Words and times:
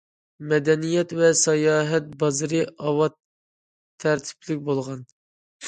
مەدەنىيەت 0.53 1.13
ۋە 1.19 1.29
ساياھەت 1.41 2.09
بازىرى 2.25 2.63
ئاۋات، 2.71 3.17
تەرتىپلىك 4.07 4.67
بولغان. 4.75 5.09